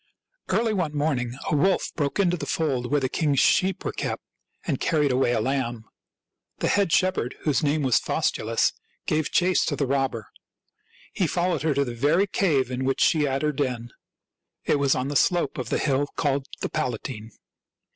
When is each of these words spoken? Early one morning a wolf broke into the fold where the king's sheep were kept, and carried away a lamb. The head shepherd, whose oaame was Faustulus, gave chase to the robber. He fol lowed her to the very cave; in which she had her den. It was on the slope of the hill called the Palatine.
Early 0.49 0.73
one 0.73 0.97
morning 0.97 1.37
a 1.51 1.55
wolf 1.55 1.91
broke 1.95 2.17
into 2.17 2.35
the 2.35 2.47
fold 2.47 2.89
where 2.89 2.99
the 2.99 3.07
king's 3.07 3.37
sheep 3.39 3.85
were 3.85 3.91
kept, 3.91 4.23
and 4.65 4.79
carried 4.79 5.11
away 5.11 5.31
a 5.31 5.39
lamb. 5.39 5.85
The 6.57 6.69
head 6.69 6.91
shepherd, 6.91 7.35
whose 7.41 7.61
oaame 7.61 7.83
was 7.85 7.99
Faustulus, 7.99 8.73
gave 9.05 9.29
chase 9.31 9.63
to 9.65 9.75
the 9.75 9.85
robber. 9.85 10.29
He 11.13 11.27
fol 11.27 11.49
lowed 11.49 11.61
her 11.61 11.75
to 11.75 11.85
the 11.85 11.93
very 11.93 12.25
cave; 12.25 12.71
in 12.71 12.83
which 12.83 13.01
she 13.01 13.25
had 13.25 13.43
her 13.43 13.51
den. 13.51 13.91
It 14.65 14.79
was 14.79 14.95
on 14.95 15.09
the 15.09 15.15
slope 15.15 15.59
of 15.59 15.69
the 15.69 15.77
hill 15.77 16.07
called 16.17 16.47
the 16.61 16.69
Palatine. 16.69 17.29